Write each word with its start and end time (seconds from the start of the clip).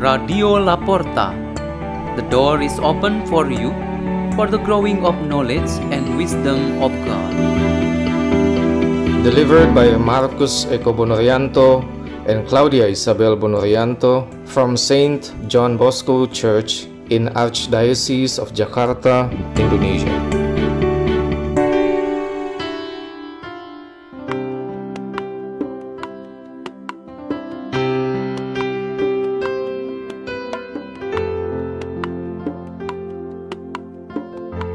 Radio 0.00 0.56
La 0.56 0.78
Porta. 0.80 1.36
The 2.16 2.24
door 2.30 2.62
is 2.62 2.78
open 2.80 3.26
for 3.26 3.52
you 3.52 3.68
for 4.34 4.46
the 4.48 4.56
growing 4.56 5.04
of 5.04 5.12
knowledge 5.28 5.68
and 5.92 6.16
wisdom 6.16 6.80
of 6.80 6.88
God. 7.04 7.32
Delivered 9.22 9.74
by 9.74 9.92
Markus 10.00 10.64
Eco 10.72 10.94
Bonorianto 10.94 11.84
and 12.24 12.48
Claudia 12.48 12.88
Isabel 12.88 13.36
Bonorianto 13.36 14.24
from 14.48 14.74
Saint 14.74 15.34
John 15.48 15.76
Bosco 15.76 16.24
Church 16.24 16.88
in 17.10 17.28
Archdiocese 17.36 18.38
of 18.38 18.54
Jakarta, 18.54 19.28
Indonesia. 19.60 20.39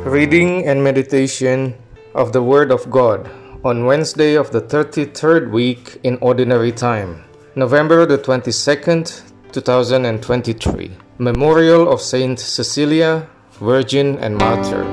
Reading 0.06 0.68
and 0.68 0.84
meditation 0.84 1.74
of 2.14 2.32
the 2.32 2.44
Word 2.44 2.70
of 2.70 2.92
God 2.92 3.28
on 3.66 3.86
Wednesday 3.86 4.36
of 4.36 4.52
the 4.52 4.62
33rd 4.62 5.50
week 5.50 5.98
in 6.04 6.20
Ordinary 6.22 6.72
Time, 6.72 7.26
November 7.56 8.06
the 8.06 8.20
22nd, 8.20 9.24
2023. 9.52 10.92
Memorial 11.18 11.92
of 11.92 12.02
Saint 12.02 12.40
Cecilia, 12.40 13.28
Virgin 13.54 14.20
and 14.20 14.38
Martyr. 14.38 14.86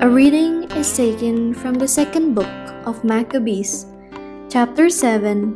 A 0.00 0.08
reading 0.08 0.72
is 0.72 0.96
taken 0.96 1.52
from 1.52 1.74
the 1.74 1.86
second 1.86 2.32
book 2.32 2.48
of 2.86 3.04
Maccabees, 3.04 3.84
chapter 4.48 4.88
7, 4.88 5.52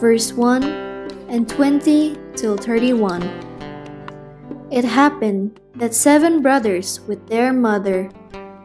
verse 0.00 0.32
1 0.32 0.64
and 1.28 1.46
20 1.48 2.25
till 2.36 2.56
31. 2.56 3.24
It 4.70 4.84
happened 4.84 5.58
that 5.74 5.94
seven 5.94 6.42
brothers 6.42 7.00
with 7.08 7.26
their 7.28 7.52
mother 7.52 8.10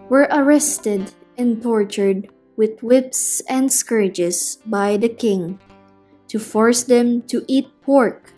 were 0.09 0.27
arrested 0.30 1.11
and 1.38 1.64
tortured 1.64 2.27
with 2.58 2.83
whips 2.83 3.42
and 3.47 3.72
scourges 3.72 4.59
by 4.66 4.97
the 4.97 5.09
king 5.09 5.58
to 6.27 6.38
force 6.38 6.83
them 6.83 7.22
to 7.23 7.45
eat 7.47 7.72
pork 7.81 8.33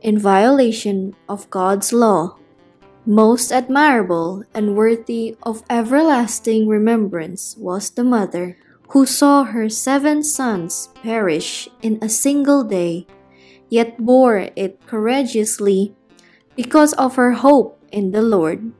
in 0.00 0.18
violation 0.18 1.16
of 1.28 1.48
God's 1.50 1.92
law. 1.92 2.36
Most 3.06 3.52
admirable 3.52 4.44
and 4.54 4.76
worthy 4.76 5.36
of 5.42 5.62
everlasting 5.68 6.68
remembrance 6.68 7.56
was 7.56 7.90
the 7.90 8.04
mother 8.04 8.56
who 8.88 9.04
saw 9.06 9.44
her 9.44 9.68
seven 9.68 10.22
sons 10.22 10.88
perish 11.02 11.68
in 11.82 11.98
a 12.00 12.08
single 12.08 12.64
day, 12.64 13.06
yet 13.68 13.98
bore 13.98 14.50
it 14.56 14.80
courageously 14.86 15.94
because 16.56 16.92
of 16.94 17.16
her 17.16 17.32
hope 17.32 17.80
in 17.92 18.10
the 18.12 18.22
Lord. 18.22 18.72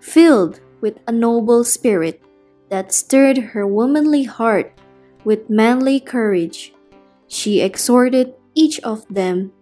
Filled 0.00 0.60
with 0.80 0.98
a 1.06 1.12
noble 1.12 1.64
spirit 1.64 2.22
that 2.68 2.92
stirred 2.92 3.54
her 3.54 3.66
womanly 3.66 4.24
heart 4.24 4.72
with 5.24 5.50
manly 5.50 6.00
courage, 6.00 6.72
she 7.26 7.60
exhorted 7.60 8.34
each 8.54 8.80
of 8.80 9.06
them 9.08 9.52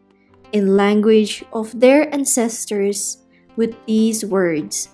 in 0.53 0.77
language 0.77 1.45
of 1.53 1.81
their 1.81 2.13
ancestors 2.15 3.23
with 3.57 3.75
these 3.87 4.25
words 4.25 4.89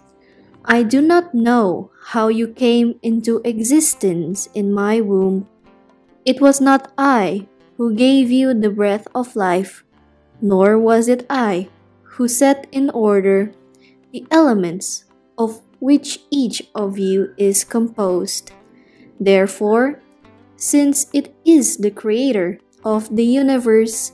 I 0.65 0.85
do 0.85 1.03
not 1.03 1.35
know 1.35 1.91
how 2.15 2.29
you 2.29 2.47
came 2.47 2.95
into 3.03 3.43
existence 3.43 4.47
in 4.55 4.73
my 4.73 5.01
womb. 5.01 5.49
It 6.25 6.41
was 6.41 6.61
not 6.61 6.93
I 6.97 7.49
who 7.83 7.93
gave 7.93 8.31
you 8.31 8.55
the 8.55 8.71
breath 8.71 9.09
of 9.13 9.35
life, 9.35 9.83
nor 10.41 10.79
was 10.79 11.09
it 11.09 11.27
I 11.29 11.67
who 12.15 12.29
set 12.29 12.69
in 12.71 12.89
order 12.91 13.51
the 14.13 14.25
elements 14.31 15.03
of 15.37 15.61
which 15.81 16.21
each 16.31 16.63
of 16.77 16.97
you 16.97 17.35
is 17.37 17.65
composed. 17.65 18.53
Therefore, 19.19 19.99
since 20.55 21.11
it 21.13 21.35
is 21.45 21.79
the 21.79 21.91
Creator 21.91 22.61
of 22.85 23.11
the 23.17 23.27
universe 23.27 24.13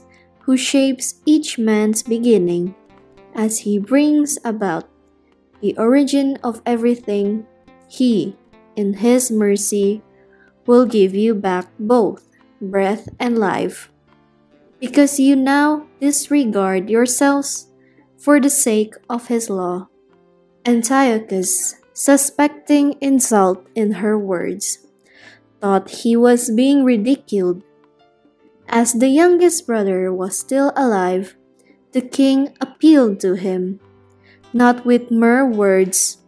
who 0.49 0.57
shapes 0.57 1.21
each 1.27 1.59
man's 1.59 2.01
beginning, 2.01 2.73
as 3.35 3.69
he 3.69 3.77
brings 3.77 4.39
about 4.43 4.89
the 5.61 5.77
origin 5.77 6.39
of 6.43 6.59
everything, 6.65 7.45
he, 7.87 8.35
in 8.75 9.05
his 9.05 9.29
mercy, 9.29 10.01
will 10.65 10.87
give 10.87 11.13
you 11.13 11.35
back 11.35 11.69
both 11.77 12.28
breath 12.61 13.09
and 13.19 13.37
life. 13.37 13.91
Because 14.79 15.19
you 15.19 15.35
now 15.35 15.87
disregard 15.99 16.89
yourselves 16.89 17.67
for 18.17 18.39
the 18.39 18.49
sake 18.49 18.95
of 19.09 19.27
his 19.27 19.49
law. 19.49 19.87
Antiochus, 20.65 21.75
suspecting 21.93 22.95
insult 23.01 23.65
in 23.75 24.03
her 24.03 24.17
words, 24.17 24.87
thought 25.59 26.03
he 26.03 26.15
was 26.15 26.51
being 26.51 26.83
ridiculed. 26.83 27.63
As 28.67 28.93
the 28.93 29.09
youngest 29.09 29.65
brother 29.65 30.13
was 30.13 30.37
still 30.37 30.71
alive, 30.75 31.35
the 31.91 32.01
king 32.01 32.55
appealed 32.61 33.19
to 33.21 33.33
him, 33.33 33.79
not 34.53 34.85
with 34.85 35.11
mere 35.11 35.45
words, 35.45 36.19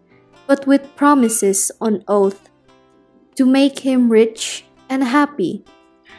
but 0.47 0.65
with 0.65 0.95
promises 0.95 1.71
on 1.79 2.03
oath, 2.07 2.49
to 3.35 3.45
make 3.45 3.79
him 3.79 4.09
rich 4.09 4.65
and 4.89 5.03
happy 5.03 5.63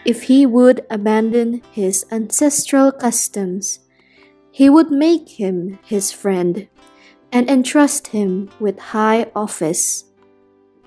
if 0.04 0.24
he 0.24 0.46
would 0.46 0.84
abandon 0.90 1.62
his 1.70 2.04
ancestral 2.10 2.92
customs. 2.92 3.80
He 4.50 4.68
would 4.68 4.90
make 4.90 5.40
him 5.40 5.78
his 5.84 6.12
friend 6.12 6.68
and 7.32 7.48
entrust 7.48 8.08
him 8.08 8.50
with 8.60 8.92
high 8.92 9.30
office. 9.34 10.04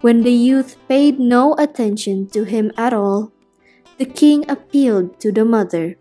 When 0.01 0.21
the 0.21 0.33
youth 0.33 0.77
paid 0.87 1.19
no 1.19 1.55
attention 1.57 2.27
to 2.29 2.43
him 2.43 2.71
at 2.77 2.93
all, 2.93 3.31
the 3.97 4.05
king 4.05 4.47
appealed 4.49 5.19
to 5.21 5.31
the 5.31 5.45
mother, 5.45 5.97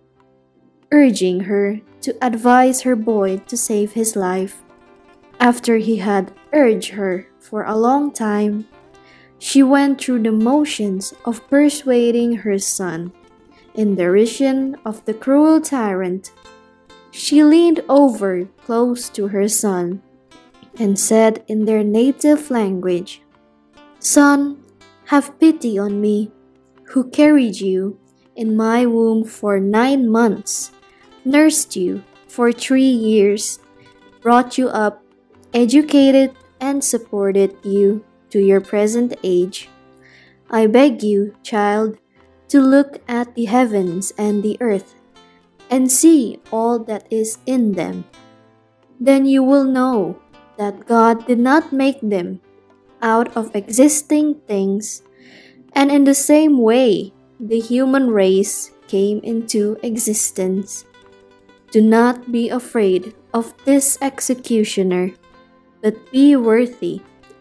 urging 0.92 1.48
her 1.48 1.80
to 2.02 2.12
advise 2.20 2.82
her 2.82 2.96
boy 2.96 3.38
to 3.46 3.56
save 3.56 3.92
his 3.92 4.16
life. 4.16 4.62
After 5.40 5.78
he 5.78 5.96
had 5.96 6.34
urged 6.52 6.92
her 7.00 7.26
for 7.38 7.64
a 7.64 7.76
long 7.76 8.12
time, 8.12 8.66
she 9.44 9.62
went 9.62 10.00
through 10.00 10.22
the 10.22 10.32
motions 10.32 11.12
of 11.26 11.46
persuading 11.50 12.32
her 12.48 12.58
son, 12.58 13.12
in 13.74 13.94
derision 13.94 14.74
of 14.86 15.04
the 15.04 15.12
cruel 15.12 15.60
tyrant. 15.60 16.32
She 17.10 17.44
leaned 17.44 17.84
over 17.86 18.46
close 18.64 19.10
to 19.10 19.28
her 19.28 19.46
son 19.46 20.00
and 20.78 20.98
said 20.98 21.44
in 21.46 21.66
their 21.66 21.84
native 21.84 22.50
language, 22.50 23.20
Son, 23.98 24.64
have 25.12 25.38
pity 25.38 25.78
on 25.78 26.00
me, 26.00 26.32
who 26.96 27.10
carried 27.10 27.60
you 27.60 28.00
in 28.34 28.56
my 28.56 28.86
womb 28.86 29.24
for 29.24 29.60
nine 29.60 30.08
months, 30.08 30.72
nursed 31.22 31.76
you 31.76 32.02
for 32.28 32.50
three 32.50 32.88
years, 32.88 33.58
brought 34.22 34.56
you 34.56 34.68
up, 34.68 35.04
educated, 35.52 36.32
and 36.62 36.82
supported 36.82 37.54
you 37.62 38.02
to 38.34 38.42
your 38.42 38.58
present 38.58 39.14
age. 39.22 39.70
I 40.50 40.66
beg 40.66 41.06
you, 41.06 41.38
child, 41.46 42.02
to 42.50 42.58
look 42.58 42.98
at 43.06 43.38
the 43.38 43.46
heavens 43.46 44.10
and 44.18 44.42
the 44.42 44.58
earth, 44.58 44.98
and 45.70 45.86
see 45.86 46.42
all 46.50 46.82
that 46.90 47.06
is 47.14 47.38
in 47.46 47.78
them. 47.78 48.10
Then 48.98 49.22
you 49.22 49.46
will 49.46 49.62
know 49.62 50.18
that 50.58 50.90
God 50.90 51.30
did 51.30 51.38
not 51.38 51.70
make 51.70 52.02
them 52.02 52.42
out 52.98 53.30
of 53.38 53.54
existing 53.54 54.42
things, 54.50 55.06
and 55.70 55.94
in 55.94 56.02
the 56.02 56.18
same 56.18 56.58
way, 56.58 57.14
the 57.38 57.62
human 57.62 58.10
race 58.10 58.74
came 58.90 59.22
into 59.22 59.78
existence. 59.86 60.82
Do 61.70 61.78
not 61.78 62.34
be 62.34 62.50
afraid 62.50 63.14
of 63.30 63.54
this 63.62 63.94
executioner, 64.02 65.14
but 65.82 65.94
be 66.10 66.34
worthy 66.34 66.98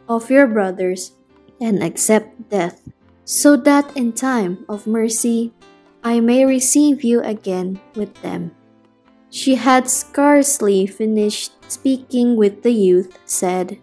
of 0.07 0.29
your 0.29 0.47
brothers 0.47 1.13
and 1.61 1.83
accept 1.83 2.49
death, 2.49 2.81
so 3.25 3.55
that 3.55 3.95
in 3.95 4.11
time 4.11 4.65
of 4.67 4.87
mercy 4.87 5.53
I 6.03 6.19
may 6.19 6.45
receive 6.45 7.03
you 7.03 7.21
again 7.21 7.79
with 7.95 8.13
them. 8.21 8.51
She 9.29 9.55
had 9.55 9.89
scarcely 9.89 10.85
finished 10.85 11.55
speaking 11.71 12.35
with 12.35 12.61
the 12.61 12.75
youth, 12.75 13.17
said, 13.25 13.79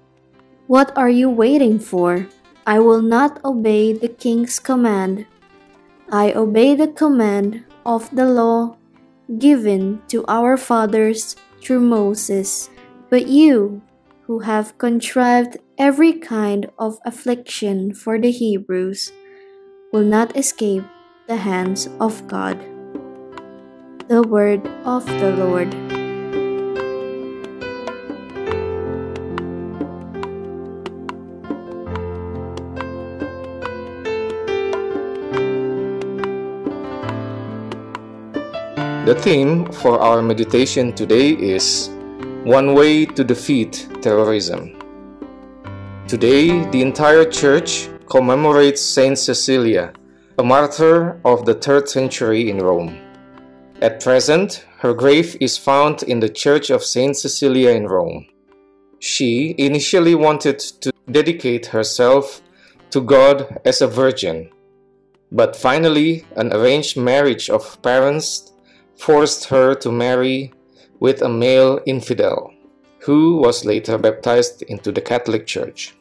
What 0.67 0.93
are 0.97 1.11
you 1.11 1.29
waiting 1.29 1.79
for? 1.79 2.29
I 2.67 2.79
will 2.79 3.03
not 3.03 3.43
obey 3.45 3.93
the 3.93 4.09
king's 4.09 4.61
command. 4.61 5.27
I 6.13 6.33
obey 6.33 6.75
the 6.75 6.87
command 6.87 7.65
of 7.87 8.15
the 8.15 8.27
law 8.27 8.77
given 9.39 10.03
to 10.09 10.25
our 10.29 10.57
fathers 10.57 11.35
through 11.63 11.81
Moses. 11.81 12.71
But 13.09 13.27
you, 13.27 13.83
who 14.27 14.41
have 14.41 14.79
contrived 14.79 15.59
every 15.81 16.13
kind 16.13 16.69
of 16.79 16.99
affliction 17.07 17.95
for 17.95 18.21
the 18.21 18.31
Hebrews, 18.31 19.13
will 19.91 20.05
not 20.05 20.37
escape 20.37 20.85
the 21.27 21.37
hands 21.37 21.89
of 21.99 22.29
God. 22.29 22.61
The 24.07 24.21
word 24.21 24.61
of 24.85 25.07
the 25.07 25.33
Lord. 25.41 25.73
The 39.09 39.17
theme 39.25 39.65
for 39.81 39.99
our 39.99 40.21
meditation 40.21 40.93
today 40.93 41.31
is 41.33 41.89
One 42.45 42.75
Way 42.75 43.07
to 43.07 43.25
Defeat 43.25 43.89
Terrorism. 44.03 44.80
Today, 46.11 46.69
the 46.71 46.83
entire 46.83 47.25
church 47.25 47.89
commemorates 48.11 48.83
Saint 48.83 49.17
Cecilia, 49.17 49.93
a 50.41 50.43
martyr 50.43 51.21
of 51.25 51.47
the 51.47 51.55
3rd 51.55 51.87
century 51.87 52.51
in 52.51 52.59
Rome. 52.59 52.99
At 53.81 54.03
present, 54.03 54.67
her 54.79 54.93
grave 54.93 55.37
is 55.41 55.57
found 55.57 56.03
in 56.03 56.19
the 56.19 56.29
Church 56.29 56.69
of 56.71 56.83
Saint 56.83 57.17
Cecilia 57.17 57.71
in 57.71 57.87
Rome. 57.87 58.27
She 58.99 59.55
initially 59.57 60.17
wanted 60.17 60.59
to 60.81 60.93
dedicate 61.09 61.67
herself 61.67 62.43
to 62.91 63.01
God 63.01 63.61
as 63.65 63.81
a 63.81 63.87
virgin, 63.87 64.51
but 65.31 65.55
finally, 65.55 66.25
an 66.35 66.53
arranged 66.53 66.97
marriage 66.97 67.49
of 67.49 67.81
parents 67.83 68.51
forced 68.97 69.45
her 69.45 69.77
to 69.77 69.93
marry 69.93 70.53
with 70.99 71.23
a 71.23 71.29
male 71.29 71.79
infidel, 71.87 72.53
who 72.99 73.37
was 73.37 73.65
later 73.65 73.97
baptized 73.97 74.63
into 74.63 74.91
the 74.91 75.01
Catholic 75.01 75.47
Church. 75.47 75.95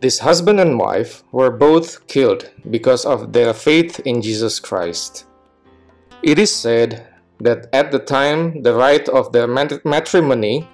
This 0.00 0.18
husband 0.18 0.60
and 0.60 0.78
wife 0.78 1.24
were 1.32 1.50
both 1.50 2.06
killed 2.06 2.50
because 2.68 3.06
of 3.06 3.32
their 3.32 3.54
faith 3.54 3.98
in 4.00 4.20
Jesus 4.20 4.60
Christ. 4.60 5.24
It 6.22 6.38
is 6.38 6.54
said 6.54 7.06
that 7.40 7.68
at 7.72 7.92
the 7.92 7.98
time 7.98 8.62
the 8.62 8.74
rite 8.74 9.08
of 9.08 9.32
their 9.32 9.46
matrimony, 9.46 10.68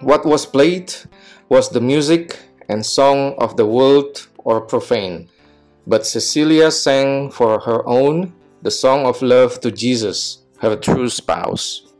what 0.00 0.26
was 0.26 0.44
played 0.44 0.92
was 1.48 1.70
the 1.70 1.80
music 1.80 2.36
and 2.68 2.84
song 2.84 3.34
of 3.38 3.56
the 3.56 3.66
world 3.66 4.26
or 4.38 4.60
profane. 4.60 5.28
But 5.86 6.04
Cecilia 6.04 6.72
sang 6.72 7.30
for 7.30 7.60
her 7.60 7.86
own 7.88 8.34
the 8.62 8.72
song 8.72 9.06
of 9.06 9.22
love 9.22 9.60
to 9.60 9.70
Jesus, 9.70 10.42
her 10.58 10.74
true 10.74 11.08
spouse. 11.08 11.92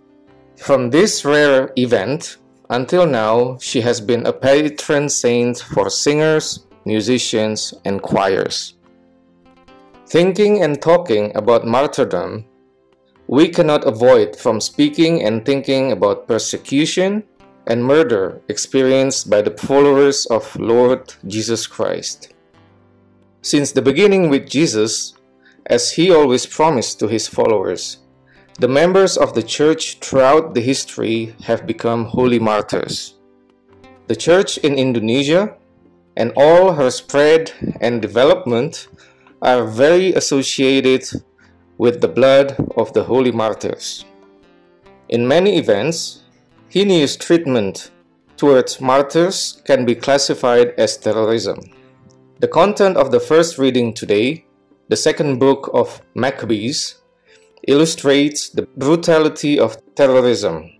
From 0.57 0.91
this 0.91 1.25
rare 1.25 1.73
event, 1.77 2.37
until 2.71 3.07
now, 3.07 3.59
she 3.59 3.81
has 3.81 4.01
been 4.01 4.27
a 4.27 4.33
patron 4.33 5.09
saint 5.09 5.59
for 5.59 5.91
singers, 5.91 6.67
musicians, 6.85 7.75
and 7.85 8.03
choirs. 8.03 8.75
Thinking 10.07 10.63
and 10.63 10.81
talking 10.81 11.37
about 11.37 11.67
martyrdom, 11.67 12.45
we 13.27 13.49
cannot 13.49 13.87
avoid 13.87 14.37
from 14.37 14.61
speaking 14.61 15.23
and 15.23 15.45
thinking 15.45 15.93
about 15.93 16.27
persecution 16.27 17.25
and 17.67 17.85
murder 17.85 18.41
experienced 18.49 19.29
by 19.29 19.43
the 19.43 19.57
followers 19.57 20.25
of 20.27 20.57
Lord 20.57 21.13
Jesus 21.27 21.67
Christ. 21.67 22.33
Since 23.43 23.73
the 23.73 23.83
beginning 23.83 24.31
with 24.31 24.49
Jesus, 24.49 25.15
as 25.67 25.93
he 25.93 26.11
always 26.11 26.47
promised 26.47 26.99
to 27.01 27.09
his 27.09 27.29
followers, 27.29 27.99
the 28.59 28.69
members 28.69 29.17
of 29.17 29.35
the 29.35 29.43
church 29.43 29.99
throughout 30.01 30.53
the 30.53 30.61
history 30.61 31.33
have 31.45 31.65
become 31.65 32.05
holy 32.05 32.41
martyrs. 32.41 33.15
The 34.09 34.17
church 34.17 34.59
in 34.59 34.75
Indonesia 34.75 35.55
and 36.17 36.33
all 36.37 36.73
her 36.73 36.91
spread 36.91 37.53
and 37.81 38.03
development 38.03 38.89
are 39.43 39.65
very 39.65 40.13
associated 40.15 41.05
with 41.79 42.01
the 42.01 42.09
blood 42.09 42.57
of 42.77 42.93
the 42.95 43.05
holy 43.05 43.31
martyrs. 43.31 44.05
In 45.09 45.29
many 45.29 45.57
events, 45.57 46.25
heinous 46.69 47.17
treatment 47.17 47.93
towards 48.37 48.81
martyrs 48.81 49.63
can 49.67 49.87
be 49.87 49.95
classified 49.95 50.75
as 50.77 50.97
terrorism. 50.97 51.61
The 52.41 52.49
content 52.49 52.97
of 52.97 53.13
the 53.13 53.21
first 53.21 53.57
reading 53.57 53.95
today, 53.95 54.47
the 54.89 54.97
second 54.97 55.39
book 55.39 55.71
of 55.73 56.03
Maccabees, 56.17 56.97
illustrates 57.69 58.49
the 58.49 58.63
brutality 58.81 59.61
of 59.61 59.77
terrorism. 59.95 60.73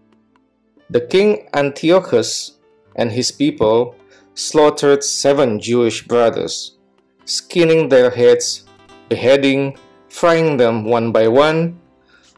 The 0.89 1.03
king 1.03 1.47
Antiochus 1.53 2.57
and 2.97 3.13
his 3.13 3.31
people 3.31 3.95
slaughtered 4.35 5.05
seven 5.05 5.61
Jewish 5.61 6.09
brothers, 6.09 6.79
skinning 7.27 7.91
their 7.91 8.11
heads, 8.11 8.65
beheading, 9.11 9.77
frying 10.09 10.57
them 10.57 10.85
one 10.85 11.13
by 11.13 11.29
one, 11.29 11.79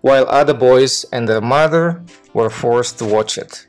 while 0.01 0.27
other 0.29 0.55
boys 0.55 1.05
and 1.13 1.29
their 1.29 1.41
mother 1.41 2.03
were 2.35 2.51
forced 2.51 2.99
to 2.99 3.05
watch 3.05 3.39
it. 3.39 3.69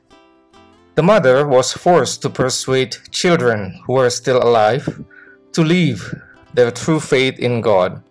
The 0.96 1.04
mother 1.04 1.48
was 1.48 1.74
forced 1.74 2.24
to 2.24 2.30
persuade 2.30 2.98
children 3.12 3.80
who 3.86 3.94
were 3.94 4.10
still 4.10 4.42
alive 4.42 5.06
to 5.54 5.62
leave 5.62 6.02
their 6.56 6.72
true 6.72 7.00
faith 7.00 7.38
in 7.38 7.62
God, 7.62 8.02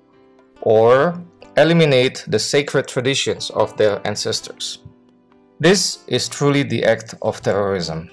or 0.61 1.21
eliminate 1.57 2.25
the 2.29 2.39
sacred 2.39 2.89
traditions 2.89 3.51
of 3.51 3.77
their 3.77 4.05
ancestors. 4.07 4.79
This 5.59 6.05
is 6.07 6.29
truly 6.29 6.63
the 6.63 6.85
act 6.85 7.15
of 7.23 7.41
terrorism. 7.43 8.11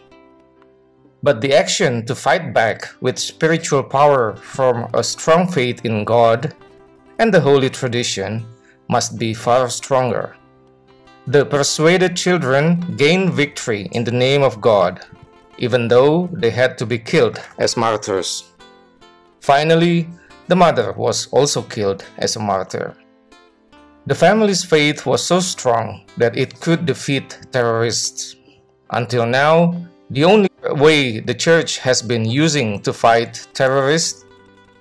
But 1.24 1.42
the 1.42 1.54
action 1.54 2.06
to 2.06 2.16
fight 2.16 2.54
back 2.54 2.90
with 3.02 3.18
spiritual 3.18 3.84
power 3.84 4.36
from 4.36 4.90
a 4.94 5.04
strong 5.04 5.48
faith 5.48 5.86
in 5.86 6.04
God 6.04 6.54
and 7.20 7.34
the 7.34 7.42
holy 7.42 7.70
tradition 7.70 8.46
must 8.90 9.18
be 9.18 9.34
far 9.34 9.70
stronger. 9.70 10.36
The 11.26 11.46
persuaded 11.46 12.16
children 12.16 12.96
gained 12.96 13.34
victory 13.34 13.90
in 13.92 14.04
the 14.04 14.12
name 14.12 14.44
of 14.44 14.62
God, 14.62 15.06
even 15.58 15.88
though 15.88 16.30
they 16.32 16.52
had 16.52 16.78
to 16.78 16.86
be 16.86 17.00
killed 17.00 17.42
as 17.58 17.76
martyrs. 17.76 18.52
Finally, 19.42 20.08
the 20.48 20.56
mother 20.56 20.94
was 20.94 21.28
also 21.32 21.62
killed 21.62 22.06
as 22.18 22.36
a 22.36 22.40
martyr. 22.40 22.96
The 24.08 24.16
family's 24.16 24.64
faith 24.64 25.06
was 25.06 25.22
so 25.22 25.42
strong 25.42 26.06
that 26.16 26.38
it 26.38 26.62
could 26.62 26.86
defeat 26.86 27.38
terrorists. 27.52 28.38
Until 28.92 29.26
now, 29.26 29.76
the 30.12 30.24
only 30.24 30.48
way 30.64 31.20
the 31.20 31.34
church 31.34 31.80
has 31.80 32.02
been 32.02 32.24
using 32.24 32.80
to 32.84 32.94
fight 32.94 33.46
terrorists 33.54 34.24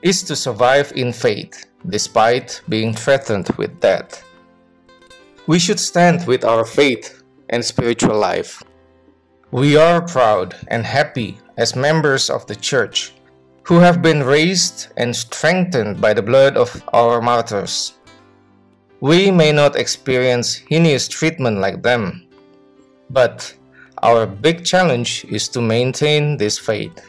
is 0.00 0.22
to 0.22 0.36
survive 0.36 0.92
in 0.94 1.12
faith 1.12 1.66
despite 1.88 2.60
being 2.68 2.94
threatened 2.94 3.48
with 3.58 3.80
death. 3.80 4.22
We 5.48 5.58
should 5.58 5.80
stand 5.80 6.24
with 6.28 6.44
our 6.44 6.64
faith 6.64 7.24
and 7.48 7.64
spiritual 7.64 8.16
life. 8.16 8.62
We 9.50 9.76
are 9.76 10.02
proud 10.02 10.54
and 10.68 10.86
happy 10.86 11.38
as 11.56 11.74
members 11.74 12.30
of 12.30 12.46
the 12.46 12.54
church 12.54 13.12
who 13.64 13.80
have 13.80 14.02
been 14.02 14.22
raised 14.22 14.86
and 14.96 15.16
strengthened 15.16 16.00
by 16.00 16.14
the 16.14 16.22
blood 16.22 16.56
of 16.56 16.80
our 16.92 17.20
martyrs. 17.20 17.95
We 19.00 19.30
may 19.30 19.52
not 19.52 19.76
experience 19.76 20.54
heinous 20.54 21.06
treatment 21.06 21.58
like 21.58 21.82
them, 21.82 22.26
but 23.10 23.54
our 24.02 24.26
big 24.26 24.64
challenge 24.64 25.26
is 25.28 25.48
to 25.48 25.60
maintain 25.60 26.36
this 26.36 26.58
faith. 26.58 27.04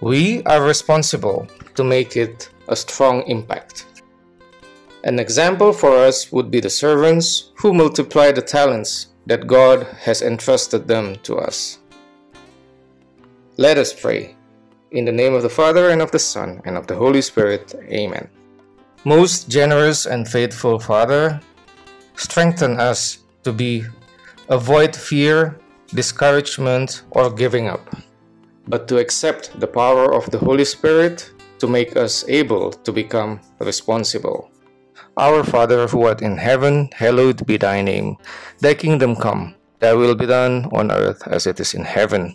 We 0.00 0.42
are 0.44 0.62
responsible 0.62 1.48
to 1.74 1.84
make 1.84 2.16
it 2.16 2.48
a 2.68 2.76
strong 2.76 3.22
impact. 3.26 4.02
An 5.04 5.18
example 5.18 5.72
for 5.72 5.96
us 5.96 6.32
would 6.32 6.50
be 6.50 6.60
the 6.60 6.70
servants 6.70 7.52
who 7.56 7.74
multiply 7.74 8.32
the 8.32 8.42
talents 8.42 9.08
that 9.26 9.46
God 9.46 9.86
has 10.00 10.22
entrusted 10.22 10.88
them 10.88 11.16
to 11.24 11.36
us. 11.36 11.78
Let 13.58 13.76
us 13.78 13.92
pray. 13.92 14.34
In 14.92 15.04
the 15.04 15.12
name 15.12 15.34
of 15.34 15.42
the 15.42 15.48
Father, 15.48 15.90
and 15.90 16.00
of 16.00 16.10
the 16.10 16.18
Son, 16.18 16.62
and 16.64 16.76
of 16.76 16.86
the 16.86 16.94
Holy 16.94 17.20
Spirit. 17.20 17.74
Amen. 17.84 18.28
Most 19.06 19.46
generous 19.48 20.06
and 20.06 20.26
faithful 20.26 20.80
Father, 20.80 21.38
strengthen 22.16 22.80
us 22.80 23.22
to 23.44 23.52
be 23.52 23.86
avoid 24.48 24.96
fear, 24.96 25.60
discouragement, 25.94 27.04
or 27.12 27.30
giving 27.30 27.68
up, 27.68 27.86
but 28.66 28.88
to 28.88 28.98
accept 28.98 29.54
the 29.60 29.66
power 29.68 30.12
of 30.12 30.28
the 30.32 30.38
Holy 30.38 30.64
Spirit 30.64 31.30
to 31.60 31.68
make 31.68 31.94
us 31.94 32.26
able 32.26 32.72
to 32.72 32.90
become 32.90 33.38
responsible. 33.60 34.50
Our 35.16 35.44
Father 35.44 35.86
who 35.86 36.02
art 36.02 36.20
in 36.20 36.36
heaven, 36.36 36.90
hallowed 36.90 37.46
be 37.46 37.58
thy 37.58 37.82
name. 37.82 38.16
Thy 38.58 38.74
kingdom 38.74 39.14
come, 39.14 39.54
thy 39.78 39.94
will 39.94 40.16
be 40.16 40.26
done 40.26 40.66
on 40.72 40.90
earth 40.90 41.22
as 41.28 41.46
it 41.46 41.60
is 41.60 41.74
in 41.74 41.84
heaven. 41.84 42.34